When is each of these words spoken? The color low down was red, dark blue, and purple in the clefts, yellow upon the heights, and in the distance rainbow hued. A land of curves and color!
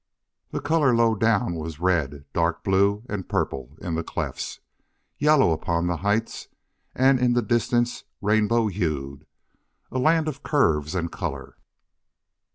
The 0.49 0.61
color 0.61 0.95
low 0.95 1.13
down 1.13 1.53
was 1.53 1.79
red, 1.79 2.25
dark 2.33 2.63
blue, 2.63 3.03
and 3.07 3.29
purple 3.29 3.75
in 3.79 3.93
the 3.93 4.03
clefts, 4.03 4.59
yellow 5.19 5.51
upon 5.51 5.85
the 5.85 5.97
heights, 5.97 6.47
and 6.95 7.19
in 7.19 7.33
the 7.33 7.43
distance 7.43 8.03
rainbow 8.19 8.65
hued. 8.65 9.27
A 9.91 9.99
land 9.99 10.27
of 10.27 10.41
curves 10.41 10.95
and 10.95 11.11
color! 11.11 11.55